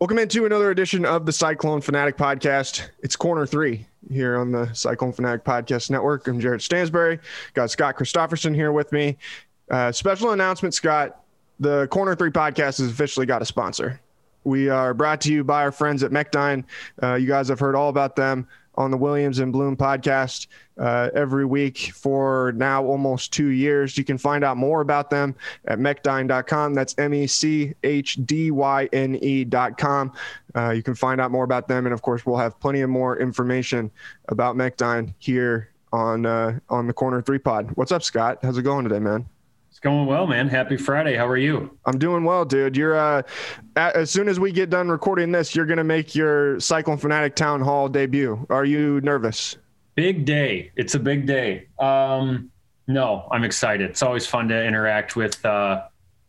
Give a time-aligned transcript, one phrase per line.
[0.00, 2.88] Welcome into another edition of the Cyclone Fanatic Podcast.
[3.04, 6.26] It's corner three here on the Cyclone Fanatic Podcast Network.
[6.26, 7.20] I'm Jared Stansberry.
[7.54, 9.16] Got Scott Christofferson here with me.
[9.70, 11.22] Uh, special announcement, Scott.
[11.60, 14.00] The Corner Three Podcast has officially got a sponsor.
[14.42, 16.64] We are brought to you by our friends at Mechdyne.
[17.00, 20.46] Uh, you guys have heard all about them on the Williams and Bloom podcast
[20.78, 23.96] uh, every week for now almost two years.
[23.96, 25.34] You can find out more about them
[25.66, 26.74] at mechdyne.com.
[26.74, 30.12] That's M E C H D Y N E.com.
[30.54, 31.86] Uh, you can find out more about them.
[31.86, 33.90] And of course, we'll have plenty of more information
[34.28, 37.70] about Mechdyne here on uh, on the Corner Three Pod.
[37.74, 38.38] What's up, Scott?
[38.42, 39.26] How's it going today, man?
[39.74, 40.46] It's going well, man.
[40.46, 41.16] Happy Friday.
[41.16, 41.76] How are you?
[41.84, 42.76] I'm doing well, dude.
[42.76, 43.22] You're uh,
[43.74, 47.60] as soon as we get done recording this, you're gonna make your Cyclone Fanatic Town
[47.60, 48.46] Hall debut.
[48.50, 49.56] Are you nervous?
[49.96, 50.70] Big day.
[50.76, 51.66] It's a big day.
[51.80, 52.52] Um,
[52.86, 53.90] no, I'm excited.
[53.90, 55.82] It's always fun to interact with uh,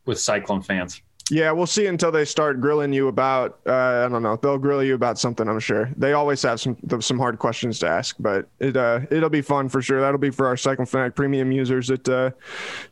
[0.08, 1.04] with Cyclone fans.
[1.32, 3.60] Yeah, we'll see until they start grilling you about.
[3.66, 4.36] Uh, I don't know.
[4.36, 5.48] They'll grill you about something.
[5.50, 9.30] I'm sure they always have some some hard questions to ask, but it uh, it'll
[9.30, 10.00] be fun for sure.
[10.02, 12.30] That'll be for our Cyclone Fanatic premium users at uh,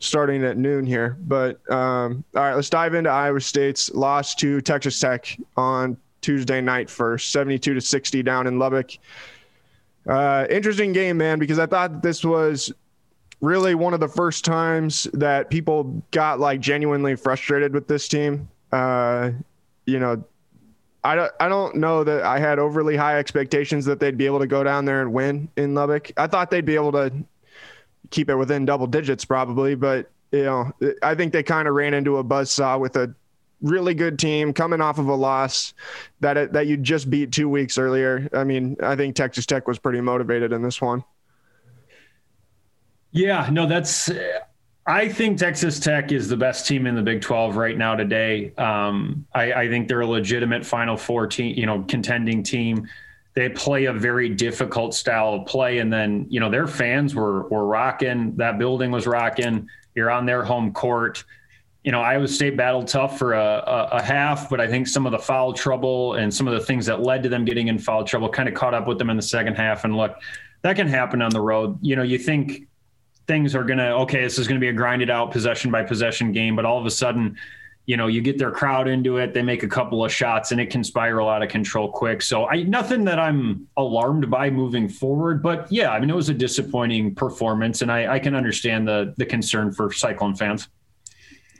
[0.00, 1.16] starting at noon here.
[1.20, 6.60] But um, all right, let's dive into Iowa State's loss to Texas Tech on Tuesday
[6.60, 8.90] night first, 72 to 60 down in Lubbock.
[10.08, 12.72] Uh, interesting game, man, because I thought this was
[13.44, 18.48] really one of the first times that people got like genuinely frustrated with this team.
[18.72, 19.30] Uh,
[19.86, 20.24] you know,
[21.04, 24.38] I don't, I don't know that I had overly high expectations that they'd be able
[24.38, 26.10] to go down there and win in Lubbock.
[26.16, 27.12] I thought they'd be able to
[28.10, 30.72] keep it within double digits probably, but you know,
[31.02, 33.14] I think they kind of ran into a buzzsaw with a
[33.60, 35.74] really good team coming off of a loss
[36.20, 38.28] that it, that you just beat two weeks earlier.
[38.32, 41.04] I mean, I think Texas Tech was pretty motivated in this one.
[43.14, 44.10] Yeah, no, that's.
[44.86, 48.52] I think Texas Tech is the best team in the Big 12 right now today.
[48.58, 52.86] Um, I, I think they're a legitimate Final Four team, you know, contending team.
[53.34, 57.48] They play a very difficult style of play, and then you know their fans were
[57.48, 58.36] were rocking.
[58.36, 59.68] That building was rocking.
[59.94, 61.24] You're on their home court.
[61.84, 65.06] You know, Iowa State battled tough for a, a, a half, but I think some
[65.06, 67.78] of the foul trouble and some of the things that led to them getting in
[67.78, 69.84] foul trouble kind of caught up with them in the second half.
[69.84, 70.16] And look,
[70.62, 71.78] that can happen on the road.
[71.82, 72.66] You know, you think
[73.26, 75.82] things are going to okay this is going to be a grinded out possession by
[75.82, 77.36] possession game but all of a sudden
[77.86, 80.60] you know you get their crowd into it they make a couple of shots and
[80.60, 84.88] it can spiral out of control quick so i nothing that i'm alarmed by moving
[84.88, 88.88] forward but yeah i mean it was a disappointing performance and i, I can understand
[88.88, 90.68] the the concern for cyclone fans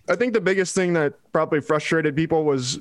[0.08, 2.80] I think the biggest thing that probably frustrated people was,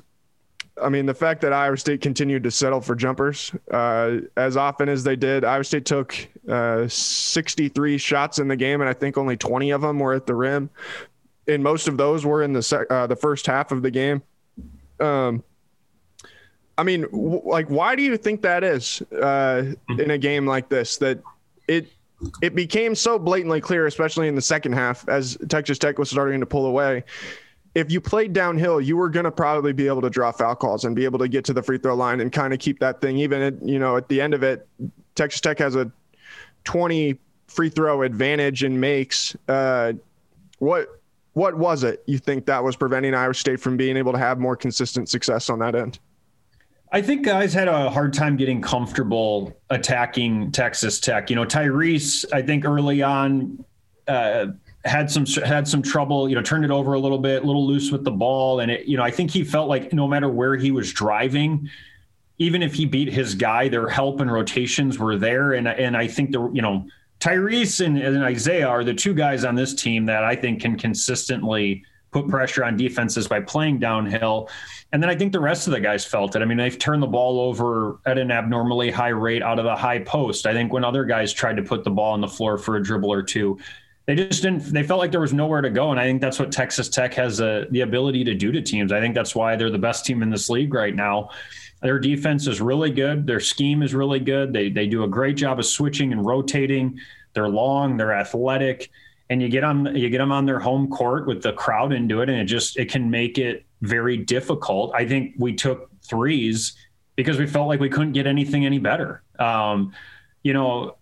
[0.82, 4.88] I mean, the fact that Iowa State continued to settle for jumpers uh, as often
[4.88, 5.44] as they did.
[5.44, 6.14] Iowa State took
[6.48, 10.26] uh, 63 shots in the game, and I think only 20 of them were at
[10.26, 10.70] the rim.
[11.46, 14.22] And most of those were in the sec- uh, the first half of the game.
[15.00, 15.42] Um,
[16.76, 20.68] I mean, w- like, why do you think that is uh, in a game like
[20.68, 20.96] this?
[20.98, 21.22] That
[21.68, 21.88] it
[22.42, 26.40] it became so blatantly clear, especially in the second half, as Texas Tech was starting
[26.40, 27.04] to pull away.
[27.74, 30.84] If you played downhill, you were going to probably be able to draw foul calls
[30.84, 33.00] and be able to get to the free throw line and kind of keep that
[33.00, 33.42] thing even.
[33.42, 34.66] At, you know, at the end of it,
[35.16, 35.90] Texas Tech has a
[36.64, 39.36] 20 free throw advantage and makes.
[39.48, 39.92] Uh,
[40.58, 40.88] what
[41.34, 44.38] what was it you think that was preventing Iowa State from being able to have
[44.38, 45.98] more consistent success on that end?
[46.92, 51.28] I think guys had a hard time getting comfortable attacking Texas Tech.
[51.28, 53.64] You know, Tyrese, I think early on
[54.06, 54.46] uh,
[54.84, 56.28] had some had some trouble.
[56.28, 58.70] You know, turned it over a little bit, a little loose with the ball, and
[58.70, 61.68] it, you know, I think he felt like no matter where he was driving,
[62.38, 66.06] even if he beat his guy, their help and rotations were there, and and I
[66.06, 66.86] think the you know
[67.20, 70.76] Tyrese and, and Isaiah are the two guys on this team that I think can
[70.76, 74.48] consistently put pressure on defenses by playing downhill.
[74.92, 76.42] And then I think the rest of the guys felt it.
[76.42, 79.74] I mean, they've turned the ball over at an abnormally high rate out of the
[79.74, 80.46] high post.
[80.46, 82.82] I think when other guys tried to put the ball on the floor for a
[82.82, 83.58] dribble or two,
[84.06, 86.38] they just didn't they felt like there was nowhere to go and i think that's
[86.38, 88.92] what texas tech has a, the ability to do to teams.
[88.92, 91.30] I think that's why they're the best team in this league right now.
[91.82, 93.26] Their defense is really good.
[93.26, 94.52] Their scheme is really good.
[94.52, 96.98] They, they do a great job of switching and rotating.
[97.34, 98.90] They're long they're athletic
[99.30, 102.20] and you get on you get them on their home court with the crowd into
[102.20, 104.94] it and it just it can make it very difficult.
[104.94, 106.74] I think we took threes
[107.16, 109.22] because we felt like we couldn't get anything any better.
[109.38, 109.92] Um,
[110.42, 110.96] you know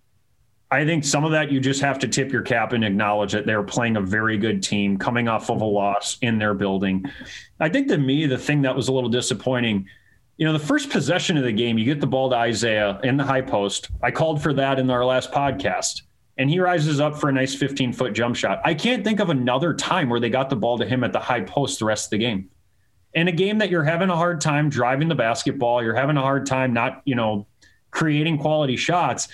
[0.73, 3.47] i think some of that you just have to tip your cap and acknowledge that
[3.47, 7.05] they're playing a very good team coming off of a loss in their building
[7.61, 9.87] i think to me the thing that was a little disappointing
[10.39, 13.17] you know the first possession of the game you get the ball to isaiah in
[13.17, 16.03] the high post i called for that in our last podcast
[16.39, 18.61] and he rises up for a nice 15 foot jump shot.
[18.65, 21.21] I can't think of another time where they got the ball to him at the
[21.21, 22.49] high post the rest of the game.
[23.15, 26.23] In a game that you're having a hard time driving the basketball, you're having a
[26.23, 27.47] hard time not, you know,
[27.91, 29.29] creating quality shots.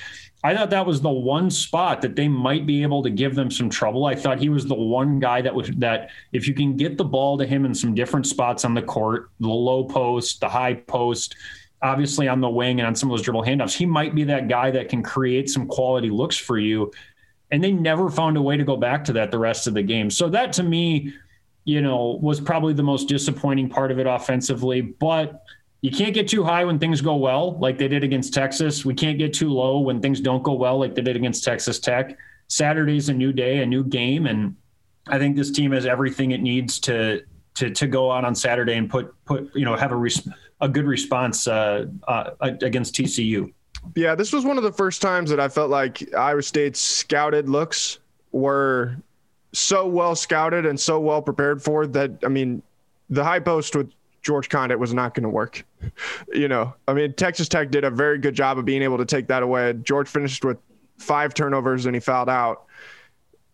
[0.45, 3.51] I thought that was the one spot that they might be able to give them
[3.51, 4.07] some trouble.
[4.07, 7.05] I thought he was the one guy that was that if you can get the
[7.05, 10.75] ball to him in some different spots on the court, the low post, the high
[10.75, 11.35] post,
[11.83, 14.49] obviously on the wing and on some of those dribble handoffs, he might be that
[14.49, 16.93] guy that can create some quality looks for you.
[17.51, 19.83] And they never found a way to go back to that the rest of the
[19.83, 20.09] game.
[20.09, 21.15] So that to me,
[21.65, 24.83] you know, was probably the most disappointing part of it offensively.
[24.83, 25.43] But
[25.81, 28.85] you can't get too high when things go well, like they did against Texas.
[28.85, 31.79] We can't get too low when things don't go well, like they did against Texas
[31.79, 32.17] Tech.
[32.49, 34.57] Saturday's a new day, a new game, and
[35.07, 37.23] I think this team has everything it needs to
[37.55, 40.29] to to go out on Saturday and put put you know have a res-
[40.61, 43.53] a good response uh, uh, against TCU.
[43.95, 47.49] Yeah, this was one of the first times that I felt like Iowa State's scouted
[47.49, 48.01] looks
[48.33, 48.97] were
[49.53, 52.11] so well scouted and so well prepared for that.
[52.25, 52.63] I mean,
[53.11, 53.91] the high post with
[54.23, 55.65] George Conditt was not going to work.
[56.33, 59.05] You know, I mean, Texas Tech did a very good job of being able to
[59.05, 59.73] take that away.
[59.83, 60.59] George finished with
[60.99, 62.65] five turnovers and he fouled out.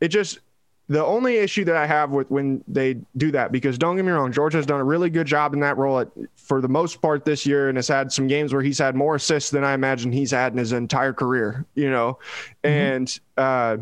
[0.00, 0.40] It just
[0.88, 4.12] the only issue that I have with when they do that, because don't get me
[4.12, 7.00] wrong, George has done a really good job in that role at, for the most
[7.00, 9.72] part this year, and has had some games where he's had more assists than I
[9.72, 11.64] imagine he's had in his entire career.
[11.74, 12.18] You know,
[12.62, 12.68] mm-hmm.
[12.68, 13.76] and uh,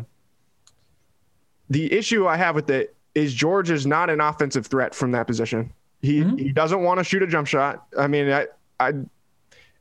[1.69, 5.27] the issue I have with it is George is not an offensive threat from that
[5.27, 5.73] position.
[6.03, 6.37] He mm-hmm.
[6.37, 7.87] he doesn't want to shoot a jump shot.
[7.97, 8.47] I mean, I
[8.79, 8.89] I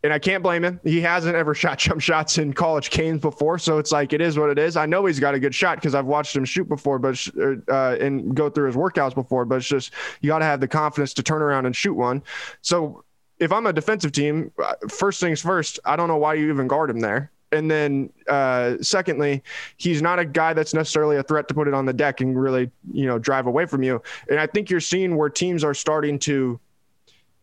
[0.04, 0.80] and I can't blame him.
[0.84, 4.38] He hasn't ever shot jump shots in college games before, so it's like it is
[4.38, 4.76] what it is.
[4.76, 7.28] I know he's got a good shot because I've watched him shoot before, but
[7.68, 9.44] uh, and go through his workouts before.
[9.44, 12.22] But it's just you got to have the confidence to turn around and shoot one.
[12.62, 13.04] So
[13.40, 16.68] if I'm a defensive team, uh, first things first, I don't know why you even
[16.68, 17.32] guard him there.
[17.52, 19.42] And then, uh, secondly,
[19.76, 22.40] he's not a guy that's necessarily a threat to put it on the deck and
[22.40, 24.02] really, you know, drive away from you.
[24.28, 26.58] And I think you're seeing where teams are starting to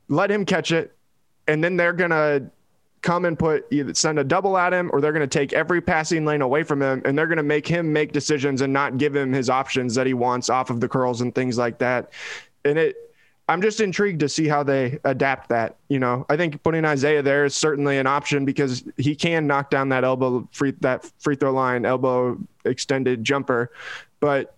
[0.07, 0.95] let him catch it
[1.47, 2.49] and then they're gonna
[3.01, 5.81] come and put either send a double at him or they're going to take every
[5.81, 8.97] passing lane away from him and they're going to make him make decisions and not
[8.97, 12.11] give him his options that he wants off of the curls and things like that.
[12.65, 13.08] And it
[13.49, 15.75] I'm just intrigued to see how they adapt that.
[15.87, 19.71] You know, I think putting Isaiah there is certainly an option because he can knock
[19.71, 23.71] down that elbow free that free throw line elbow extended jumper.
[24.19, 24.55] But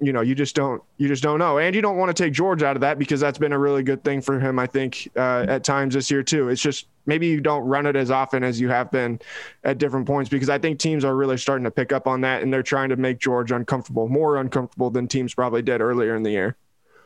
[0.00, 2.32] you know, you just don't you just don't know, and you don't want to take
[2.32, 4.58] George out of that because that's been a really good thing for him.
[4.58, 6.48] I think uh, at times this year too.
[6.48, 9.20] It's just maybe you don't run it as often as you have been
[9.62, 12.42] at different points because I think teams are really starting to pick up on that
[12.42, 16.24] and they're trying to make George uncomfortable, more uncomfortable than teams probably did earlier in
[16.24, 16.56] the year.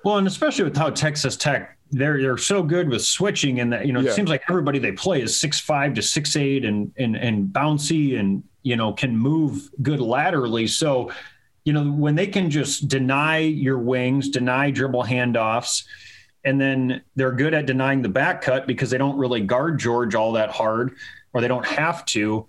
[0.06, 3.86] Well, and especially with how Texas Tech they're they're so good with switching and that
[3.86, 4.10] you know yeah.
[4.10, 7.48] it seems like everybody they play is six five to six eight and and and
[7.48, 10.68] bouncy and you know can move good laterally.
[10.68, 11.10] So
[11.64, 15.82] you know, when they can just deny your wings, deny dribble handoffs,
[16.44, 20.14] and then they're good at denying the back cut because they don't really guard George
[20.14, 20.94] all that hard
[21.32, 22.46] or they don't have to.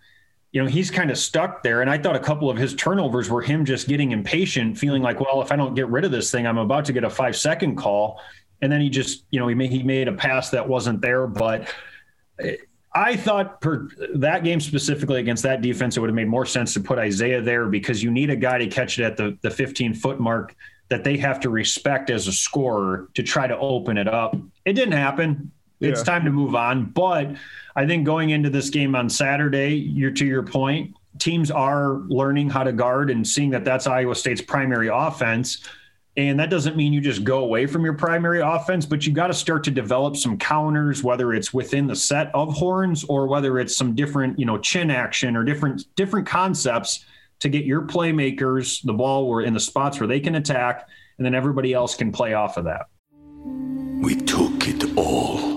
[0.57, 1.81] You know, he's kind of stuck there.
[1.81, 5.19] And I thought a couple of his turnovers were him just getting impatient, feeling like,
[5.19, 7.35] well, if I don't get rid of this thing, I'm about to get a five
[7.35, 8.19] second call.
[8.63, 11.27] And then he just, you know, he made, he made a pass that wasn't there.
[11.27, 11.71] But
[12.39, 12.55] eh,
[12.91, 16.73] I thought per that game specifically against that defense, it would have made more sense
[16.73, 19.51] to put Isaiah there because you need a guy to catch it at the, the
[19.51, 20.55] 15 foot mark
[20.89, 24.35] that they have to respect as a scorer to try to open it up.
[24.65, 25.51] It didn't happen.
[25.79, 26.85] It's time to move on.
[26.85, 27.35] But
[27.75, 32.49] I think going into this game on Saturday, you're to your point, teams are learning
[32.49, 35.63] how to guard and seeing that that's Iowa State's primary offense.
[36.15, 39.27] And that doesn't mean you just go away from your primary offense, but you got
[39.27, 43.59] to start to develop some counters, whether it's within the set of horns or whether
[43.59, 47.05] it's some different, you know, chin action or different different concepts
[47.39, 50.87] to get your playmakers the ball where in the spots where they can attack,
[51.19, 52.87] and then everybody else can play off of that.
[54.01, 55.56] We took it all.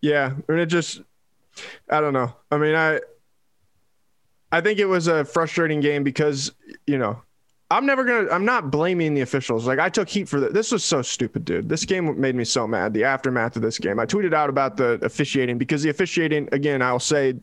[0.00, 1.02] Yeah, I mean, it just,
[1.90, 2.32] I don't know.
[2.50, 3.00] I mean, I,
[4.50, 6.52] I think it was a frustrating game because
[6.86, 7.20] you know,
[7.70, 9.66] I'm never gonna, I'm not blaming the officials.
[9.66, 10.54] Like I took heat for that.
[10.54, 11.68] This was so stupid, dude.
[11.68, 12.94] This game made me so mad.
[12.94, 16.80] The aftermath of this game, I tweeted out about the officiating because the officiating, again,
[16.80, 17.34] I'll say,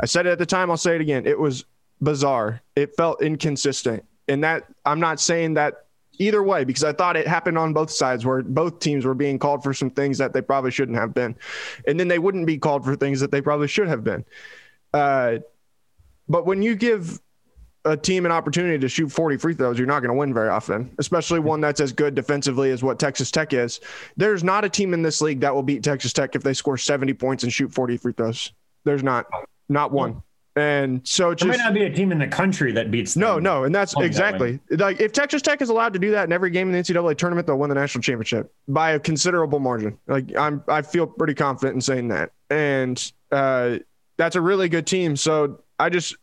[0.00, 1.26] I said it at the time, I'll say it again.
[1.26, 1.64] It was
[2.00, 2.62] bizarre.
[2.76, 5.83] It felt inconsistent, and that I'm not saying that
[6.18, 9.38] either way because I thought it happened on both sides where both teams were being
[9.38, 11.36] called for some things that they probably shouldn't have been,
[11.86, 14.24] and then they wouldn't be called for things that they probably should have been.
[14.92, 15.38] Uh,
[16.28, 17.20] but when you give
[17.84, 20.48] a team an opportunity to shoot 40 free throws, you're not going to win very
[20.48, 23.80] often, especially one that's as good defensively as what Texas Tech is.
[24.16, 26.78] There's not a team in this league that will beat Texas Tech if they score
[26.78, 28.52] 70 points and shoot 40 free throws.
[28.84, 29.26] There's not,
[29.68, 30.22] not one.
[30.56, 33.16] And so it There just might not be a team in the country that beats
[33.16, 36.12] no, no, and that's Play that exactly like if Texas Tech is allowed to do
[36.12, 39.00] that in every game in the NCAA tournament, they'll win the national championship by a
[39.00, 39.98] considerable margin.
[40.06, 43.78] Like I'm, I feel pretty confident in saying that, and uh,
[44.16, 45.16] that's a really good team.
[45.16, 46.16] So I just,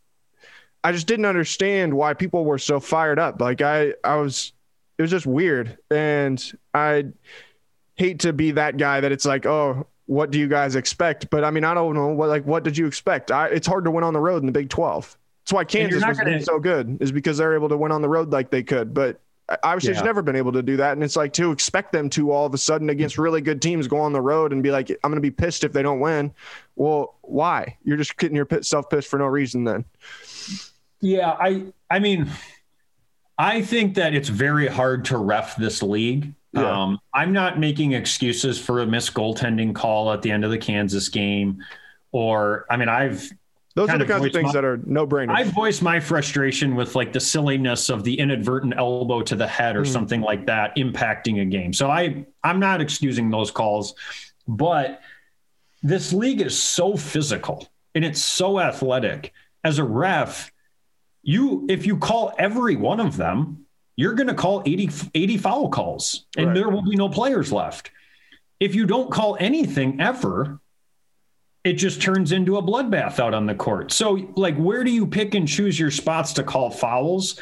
[0.82, 3.38] I just didn't understand why people were so fired up.
[3.38, 4.54] Like I, I was,
[4.96, 7.04] it was just weird, and I
[7.96, 11.30] hate to be that guy that it's like, oh, what do you guys expect?
[11.30, 13.30] But I mean, I don't know what like what did you expect?
[13.30, 15.16] I, it's hard to win on the road in the Big Twelve.
[15.44, 18.08] That's why Kansas was gonna- so good is because they're able to win on the
[18.08, 18.94] road like they could.
[18.94, 19.20] But
[19.64, 20.04] Iowa State's Yeah.
[20.04, 22.54] never been able to do that, and it's like to expect them to all of
[22.54, 25.16] a sudden against really good teams go on the road and be like, I'm going
[25.16, 26.32] to be pissed if they don't win.
[26.76, 27.76] Well, why?
[27.84, 29.84] You're just getting yourself pissed for no reason then.
[31.00, 32.30] Yeah, I I mean,
[33.36, 36.32] I think that it's very hard to ref this league.
[36.54, 36.82] Yeah.
[36.82, 40.58] Um, I'm not making excuses for a missed goaltending call at the end of the
[40.58, 41.62] Kansas game,
[42.12, 43.30] or I mean, I've
[43.74, 45.30] Those are the kinds of things my- that are no brainer.
[45.34, 49.76] I've voiced my frustration with like the silliness of the inadvertent elbow to the head
[49.76, 49.86] or Mm.
[49.92, 51.72] something like that impacting a game.
[51.72, 53.94] So I I'm not excusing those calls,
[54.46, 55.00] but
[55.82, 59.32] this league is so physical and it's so athletic.
[59.64, 60.52] As a ref,
[61.22, 63.61] you if you call every one of them,
[63.96, 66.54] you're going to call 80 80 foul calls and Right.
[66.54, 67.90] there will be no players left.
[68.60, 70.60] If you don't call anything ever,
[71.64, 73.92] it just turns into a bloodbath out on the court.
[73.92, 77.38] So, like, where do you pick and choose your spots to call fouls?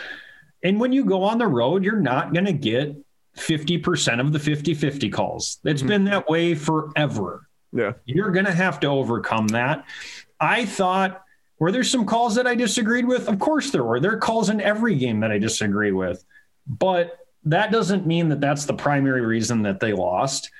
[0.62, 2.94] And when you go on the road, you're not going to get
[3.36, 5.58] 50% of the 50 50 calls.
[5.64, 5.88] It's mm-hmm.
[5.88, 7.46] been that way forever.
[7.72, 7.92] yeah.
[8.04, 9.84] You're going to have to overcome that.
[10.38, 11.22] I thought,
[11.58, 13.28] were there some calls that I disagreed with?
[13.28, 14.00] Of course there were.
[14.00, 16.24] There are calls in every game that I disagree with.
[16.66, 20.50] But that doesn't mean that that's the primary reason that they lost.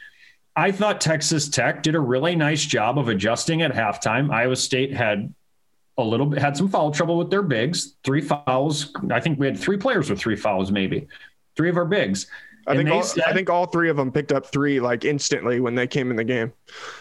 [0.57, 4.31] I thought Texas Tech did a really nice job of adjusting at halftime.
[4.33, 5.33] Iowa State had
[5.99, 8.93] a little bit had some foul trouble with their bigs, three fouls.
[9.11, 11.07] I think we had three players with three fouls, maybe
[11.57, 12.27] three of our bigs.
[12.67, 15.05] I And think all, said- I think all three of them picked up three like
[15.05, 16.53] instantly when they came in the game.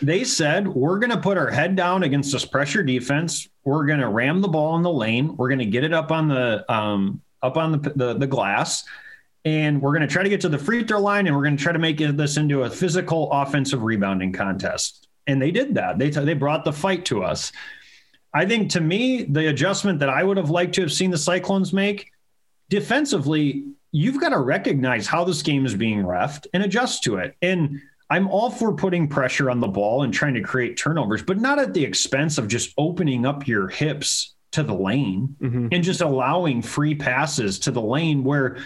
[0.01, 3.47] They said, we're going to put our head down against this pressure defense.
[3.63, 5.35] We're going to ram the ball in the lane.
[5.37, 8.83] We're going to get it up on the um, up on the, the the glass,
[9.45, 11.57] and we're going to try to get to the free throw line, and we're going
[11.57, 15.07] to try to make this into a physical offensive rebounding contest.
[15.27, 15.99] And they did that.
[15.99, 17.51] They they brought the fight to us.
[18.33, 21.17] I think to me, the adjustment that I would have liked to have seen the
[21.17, 22.11] Cyclones make
[22.69, 27.35] defensively, you've got to recognize how this game is being refed and adjust to it.
[27.41, 31.39] And I'm all for putting pressure on the ball and trying to create turnovers, but
[31.39, 35.67] not at the expense of just opening up your hips to the lane mm-hmm.
[35.71, 38.57] and just allowing free passes to the lane where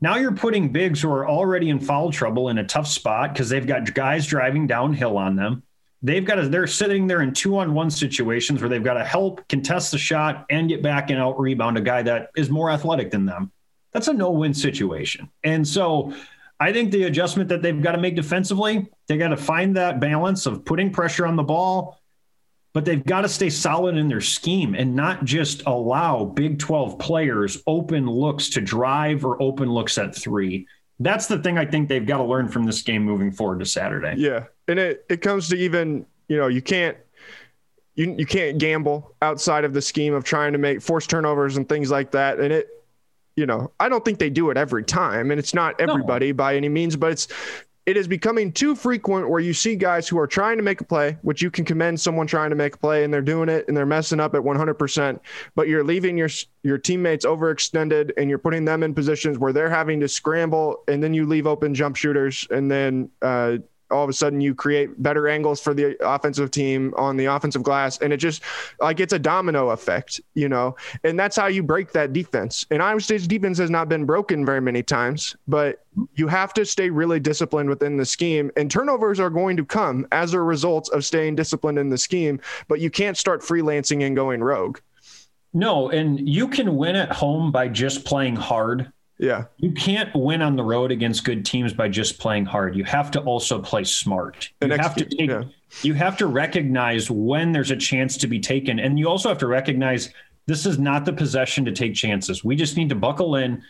[0.00, 3.48] now you're putting bigs who are already in foul trouble in a tough spot because
[3.48, 5.62] they've got guys driving downhill on them.
[6.02, 9.04] They've got to, they're sitting there in two on one situations where they've got to
[9.04, 12.70] help contest the shot and get back and out rebound a guy that is more
[12.70, 13.50] athletic than them.
[13.92, 15.30] That's a no win situation.
[15.42, 16.12] And so
[16.60, 20.00] I think the adjustment that they've got to make defensively, they got to find that
[20.00, 21.98] balance of putting pressure on the ball,
[22.76, 26.98] but they've got to stay solid in their scheme and not just allow Big 12
[26.98, 30.66] players open looks to drive or open looks at three.
[31.00, 33.64] That's the thing I think they've got to learn from this game moving forward to
[33.64, 34.16] Saturday.
[34.18, 34.44] Yeah.
[34.68, 36.98] And it, it comes to even, you know, you can't
[37.94, 41.66] you, you can't gamble outside of the scheme of trying to make force turnovers and
[41.66, 42.40] things like that.
[42.40, 42.68] And it
[43.36, 46.36] you know, I don't think they do it every time, and it's not everybody no.
[46.36, 47.28] by any means, but it's
[47.86, 50.84] it is becoming too frequent where you see guys who are trying to make a
[50.84, 53.64] play, which you can commend someone trying to make a play and they're doing it
[53.68, 55.20] and they're messing up at 100%,
[55.54, 56.28] but you're leaving your
[56.64, 61.00] your teammates overextended and you're putting them in positions where they're having to scramble and
[61.00, 63.56] then you leave open jump shooters and then uh,
[63.90, 67.62] all of a sudden you create better angles for the offensive team on the offensive
[67.62, 67.98] glass.
[67.98, 68.42] And it just
[68.80, 70.76] like it's a domino effect you know?
[71.04, 72.66] And that's how you break that defense.
[72.70, 76.64] And iowa state's defense has not been broken very many times but you have to
[76.66, 78.50] stay really disciplined within the scheme.
[78.56, 82.40] And turnovers are going to come as a result of staying disciplined in the scheme
[82.68, 84.78] but you can't start freelancing and going rogue.
[85.52, 89.44] No and you can win at home by just playing hard yeah.
[89.56, 92.76] You can't win on the road against good teams by just playing hard.
[92.76, 94.50] You have to also play smart.
[94.60, 95.44] You have to take yeah.
[95.82, 98.78] you have to recognize when there's a chance to be taken.
[98.78, 100.10] And you also have to recognize
[100.46, 102.44] this is not the possession to take chances.
[102.44, 103.62] We just need to buckle in,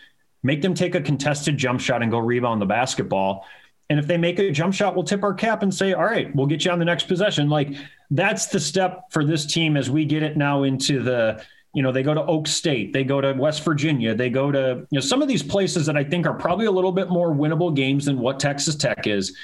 [0.42, 3.46] make them take a contested jump shot and go rebound the basketball.
[3.88, 6.34] And if they make a jump shot, we'll tip our cap and say, all right,
[6.34, 7.48] we'll get you on the next possession.
[7.48, 7.72] Like
[8.10, 11.42] that's the step for this team as we get it now into the
[11.76, 14.86] you know, they go to Oak State, they go to West Virginia, they go to,
[14.90, 17.34] you know, some of these places that I think are probably a little bit more
[17.34, 19.36] winnable games than what Texas Tech is.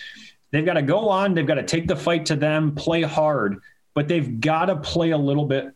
[0.50, 3.60] They've got to go on, they've got to take the fight to them, play hard,
[3.92, 5.74] but they've got to play a little bit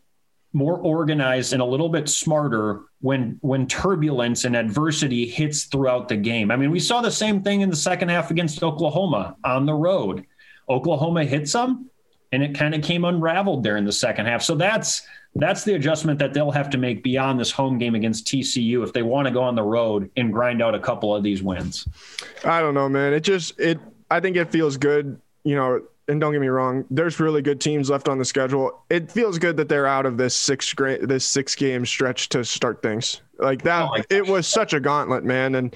[0.51, 6.17] more organized and a little bit smarter when when turbulence and adversity hits throughout the
[6.17, 6.49] game.
[6.49, 9.75] I mean, we saw the same thing in the second half against Oklahoma on the
[9.75, 10.25] road.
[10.67, 11.91] Oklahoma hit some
[12.31, 14.41] and it kind of came unraveled there in the second half.
[14.41, 15.03] So that's
[15.35, 18.93] that's the adjustment that they'll have to make beyond this home game against TCU if
[18.93, 21.87] they want to go on the road and grind out a couple of these wins.
[22.43, 23.13] I don't know, man.
[23.13, 26.85] It just it I think it feels good, you know, and don't get me wrong,
[26.89, 28.81] there's really good teams left on the schedule.
[28.89, 32.43] It feels good that they're out of this six great this six game stretch to
[32.43, 33.21] start things.
[33.37, 35.55] Like that oh it was such a gauntlet, man.
[35.55, 35.75] And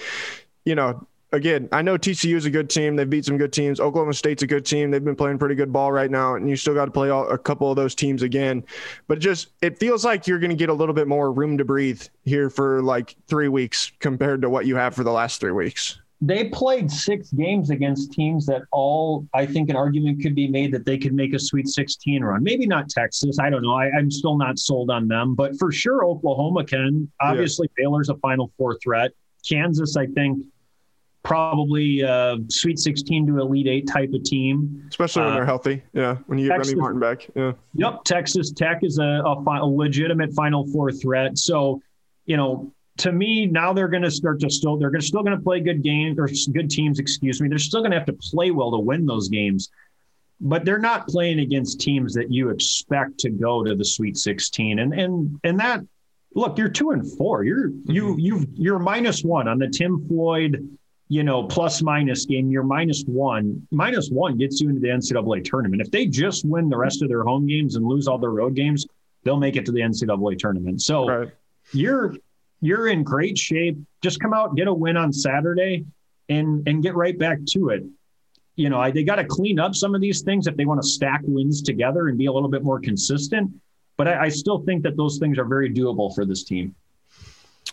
[0.65, 2.95] you know, again, I know TCU is a good team.
[2.95, 3.79] They've beat some good teams.
[3.79, 4.91] Oklahoma State's a good team.
[4.91, 7.27] They've been playing pretty good ball right now, and you still got to play all,
[7.29, 8.63] a couple of those teams again.
[9.07, 11.65] But just it feels like you're going to get a little bit more room to
[11.65, 15.51] breathe here for like three weeks compared to what you have for the last three
[15.51, 15.99] weeks.
[16.23, 20.71] They played six games against teams that all I think an argument could be made
[20.71, 22.43] that they could make a Sweet 16 run.
[22.43, 23.39] Maybe not Texas.
[23.39, 23.73] I don't know.
[23.73, 27.11] I, am still not sold on them, but for sure Oklahoma can.
[27.21, 27.85] Obviously, yeah.
[27.85, 29.13] Baylor's a Final Four threat.
[29.49, 30.45] Kansas, I think
[31.23, 35.83] probably a Sweet 16 to Elite Eight type of team, especially when uh, they're healthy.
[35.93, 37.29] Yeah, when you get Texas, Remy Martin back.
[37.35, 37.53] Yeah.
[37.75, 41.37] Yep, Texas Tech is a, a, a legitimate Final Four threat.
[41.37, 41.81] So,
[42.25, 45.23] you know, to me, now they're going to start to still they're going to still
[45.23, 46.99] going to play good games or good teams.
[46.99, 47.49] Excuse me.
[47.49, 49.69] They're still going to have to play well to win those games.
[50.43, 54.79] But they're not playing against teams that you expect to go to the Sweet 16,
[54.79, 55.81] and and and that
[56.33, 57.43] look, you're two and four.
[57.43, 58.19] You're you mm-hmm.
[58.19, 60.77] you you're minus one on the Tim Floyd
[61.11, 63.67] you know, plus minus game, you're minus one.
[63.69, 65.81] Minus one gets you into the NCAA tournament.
[65.81, 68.55] If they just win the rest of their home games and lose all their road
[68.55, 68.87] games,
[69.25, 70.81] they'll make it to the NCAA tournament.
[70.81, 71.29] So right.
[71.73, 72.15] you're
[72.61, 73.77] you're in great shape.
[74.01, 75.83] Just come out, get a win on Saturday,
[76.29, 77.83] and and get right back to it.
[78.55, 80.81] You know, I, they got to clean up some of these things if they want
[80.81, 83.51] to stack wins together and be a little bit more consistent.
[83.97, 86.73] But I, I still think that those things are very doable for this team.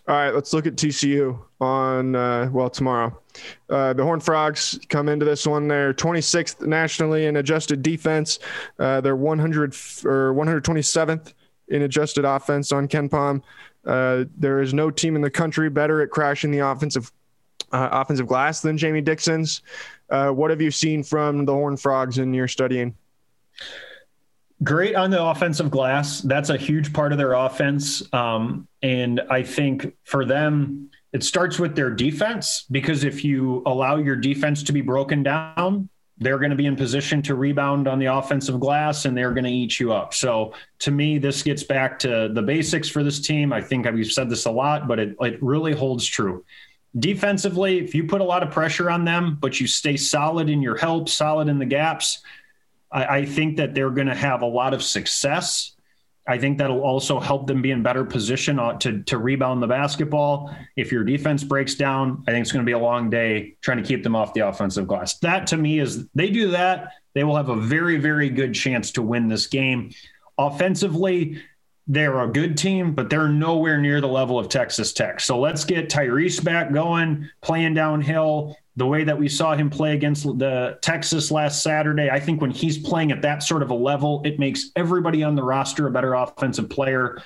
[0.09, 3.21] All right, let's look at TCU on uh, well tomorrow.
[3.69, 5.69] Uh, the Horned Frogs come into this one.
[5.69, 8.39] They're 26th nationally in adjusted defense.
[8.79, 9.75] Uh, they're 100
[10.07, 11.35] or 127th
[11.69, 13.43] in adjusted offense on KenPom.
[13.85, 17.13] Uh, there is no team in the country better at crashing the offensive
[17.73, 19.61] uh, offensive glass than Jamie Dixon's.
[20.09, 22.97] Uh, what have you seen from the Horned Frogs in your studying?
[24.63, 26.21] Great on the offensive glass.
[26.21, 28.03] That's a huge part of their offense.
[28.13, 33.97] Um, and I think for them, it starts with their defense because if you allow
[33.97, 37.99] your defense to be broken down, they're going to be in position to rebound on
[37.99, 40.13] the offensive glass and they're going to eat you up.
[40.13, 43.53] So to me, this gets back to the basics for this team.
[43.53, 46.45] I think we've said this a lot, but it, it really holds true.
[46.99, 50.61] Defensively, if you put a lot of pressure on them, but you stay solid in
[50.61, 52.23] your help, solid in the gaps,
[52.91, 55.75] I, I think that they're going to have a lot of success.
[56.27, 59.67] I think that'll also help them be in better position uh, to, to rebound the
[59.67, 60.55] basketball.
[60.77, 63.79] If your defense breaks down, I think it's going to be a long day trying
[63.79, 65.19] to keep them off the offensive glass.
[65.21, 68.91] That to me is they do that, they will have a very, very good chance
[68.93, 69.93] to win this game.
[70.37, 71.43] Offensively,
[71.87, 75.21] they're a good team, but they're nowhere near the level of Texas Tech.
[75.21, 79.95] So let's get Tyrese back going, playing downhill the way that we saw him play
[79.95, 82.11] against the Texas last Saturday.
[82.11, 85.35] I think when he's playing at that sort of a level, it makes everybody on
[85.35, 87.21] the roster a better offensive player.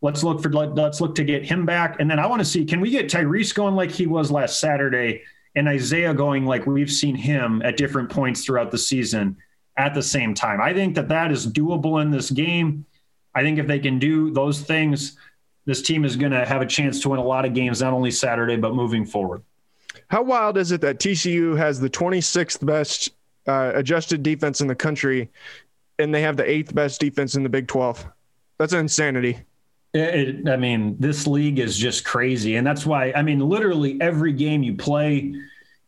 [0.00, 2.64] Let's look for let's look to get him back, and then I want to see
[2.64, 5.22] can we get Tyrese going like he was last Saturday,
[5.56, 9.36] and Isaiah going like we've seen him at different points throughout the season
[9.76, 10.60] at the same time.
[10.60, 12.86] I think that that is doable in this game.
[13.34, 15.16] I think if they can do those things,
[15.64, 17.92] this team is going to have a chance to win a lot of games, not
[17.92, 19.42] only Saturday but moving forward.
[20.08, 23.10] How wild is it that TCU has the 26th best
[23.46, 25.30] uh, adjusted defense in the country,
[25.98, 28.06] and they have the eighth best defense in the Big 12?
[28.58, 29.38] That's insanity.
[29.94, 33.12] It, I mean, this league is just crazy, and that's why.
[33.14, 35.34] I mean, literally every game you play,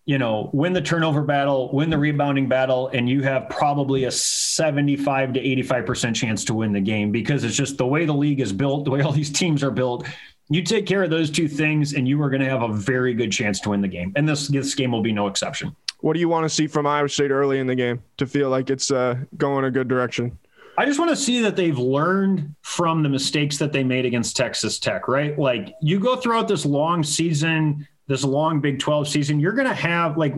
[0.04, 4.10] you know, win the turnover battle, win the rebounding battle, and you have probably a
[4.10, 8.12] 75 to 85 percent chance to win the game because it's just the way the
[8.12, 10.06] league is built, the way all these teams are built
[10.48, 13.14] you take care of those two things, and you are going to have a very
[13.14, 14.12] good chance to win the game.
[14.16, 15.74] And this this game will be no exception.
[16.00, 18.50] What do you want to see from Iowa State early in the game to feel
[18.50, 20.38] like it's uh, going a good direction?
[20.76, 24.36] I just want to see that they've learned from the mistakes that they made against
[24.36, 25.38] Texas Tech, right?
[25.38, 29.74] Like you go throughout this long season, this long Big 12 season, you're going to
[29.74, 30.34] have like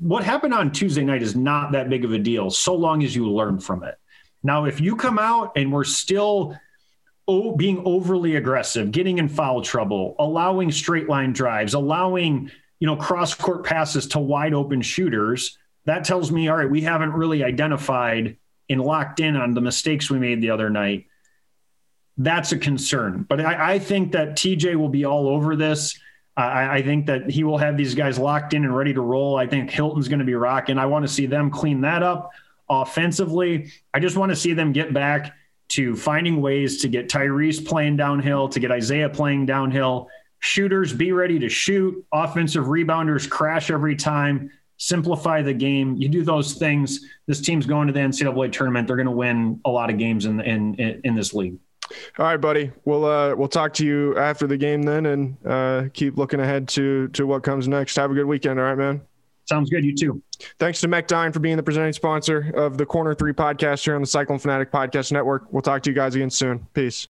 [0.00, 3.14] what happened on Tuesday night is not that big of a deal so long as
[3.14, 3.96] you learn from it.
[4.42, 6.56] Now, if you come out and we're still
[7.28, 12.96] oh, being overly aggressive, getting in foul trouble, allowing straight line drives, allowing you know
[12.96, 17.42] cross court passes to wide open shooters, that tells me all right, we haven't really
[17.42, 18.36] identified
[18.68, 21.06] and locked in on the mistakes we made the other night.
[22.18, 23.24] That's a concern.
[23.28, 25.98] But I, I think that TJ will be all over this.
[26.36, 29.36] I, I, think that he will have these guys locked in and ready to roll.
[29.36, 30.78] I think Hilton's going to be rocking.
[30.78, 32.30] I want to see them clean that up
[32.68, 33.72] offensively.
[33.94, 35.32] I just want to see them get back
[35.68, 40.08] to finding ways to get Tyrese playing downhill, to get Isaiah playing downhill.
[40.40, 42.04] Shooters be ready to shoot.
[42.12, 44.50] Offensive rebounders crash every time.
[44.78, 45.96] Simplify the game.
[45.96, 47.00] You do those things.
[47.26, 48.86] This team's going to the NCAA tournament.
[48.86, 51.56] They're going to win a lot of games in in in this league.
[52.18, 52.72] All right, buddy.
[52.84, 56.68] We'll uh, we'll talk to you after the game then, and uh, keep looking ahead
[56.68, 57.96] to to what comes next.
[57.96, 58.58] Have a good weekend.
[58.58, 59.00] All right, man.
[59.46, 59.84] Sounds good.
[59.84, 60.22] You too.
[60.58, 64.00] Thanks to Mechdyne for being the presenting sponsor of the Corner Three podcast here on
[64.00, 65.52] the Cyclone Fanatic Podcast Network.
[65.52, 66.66] We'll talk to you guys again soon.
[66.74, 67.04] Peace.